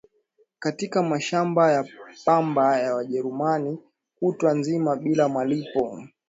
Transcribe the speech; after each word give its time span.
katika 0.59 1.03
mashamba 1.03 1.71
ya 1.71 1.87
pamba 2.25 2.79
ya 2.79 2.95
Wajerumani 2.95 3.79
kutwa 4.19 4.53
nzima 4.53 4.95
bila 4.95 5.29
malipo 5.29 6.01